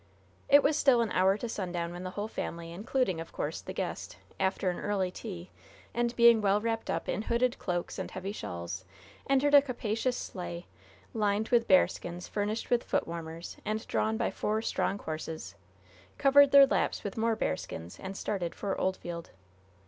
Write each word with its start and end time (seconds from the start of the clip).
It 0.49 0.63
was 0.63 0.75
still 0.79 1.01
an 1.01 1.11
hour 1.11 1.37
to 1.37 1.47
sundown 1.47 1.91
when 1.93 2.01
the 2.03 2.09
whole 2.17 2.27
family, 2.27 2.71
including, 2.71 3.21
of 3.21 3.31
course, 3.31 3.61
the 3.61 3.71
guest, 3.71 4.17
after 4.39 4.71
an 4.71 4.79
early 4.79 5.11
tea, 5.11 5.51
and 5.93 6.15
being 6.15 6.41
well 6.41 6.59
wrapped 6.59 6.89
up 6.89 7.07
in 7.07 7.21
hooded 7.21 7.59
cloaks 7.59 7.99
and 7.99 8.09
heavy 8.09 8.31
shawls, 8.31 8.83
entered 9.29 9.53
a 9.53 9.61
capacious 9.61 10.17
sleigh, 10.17 10.65
lined 11.13 11.49
with 11.49 11.67
bearskins, 11.67 12.27
furnished 12.27 12.71
with 12.71 12.83
foot 12.83 13.07
warmers, 13.07 13.57
and 13.63 13.85
drawn 13.85 14.17
by 14.17 14.31
four 14.31 14.63
strong 14.63 14.97
horses, 14.97 15.53
covered 16.17 16.49
their 16.49 16.65
laps 16.65 17.03
with 17.03 17.15
more 17.15 17.35
bearskins 17.35 17.99
and 17.99 18.17
started 18.17 18.55
for 18.55 18.75
Oldfield. 18.81 19.29